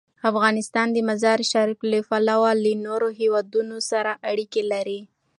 [0.29, 4.99] افغانستان د مزارشریف له پلوه له نورو هېوادونو سره اړیکې لري.